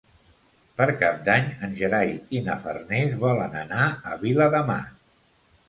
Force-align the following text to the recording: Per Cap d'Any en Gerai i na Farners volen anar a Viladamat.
Per 0.79 0.87
Cap 1.01 1.19
d'Any 1.27 1.51
en 1.67 1.75
Gerai 1.81 2.15
i 2.39 2.43
na 2.49 2.57
Farners 2.65 3.15
volen 3.27 3.61
anar 3.63 3.85
a 4.15 4.19
Viladamat. 4.25 5.01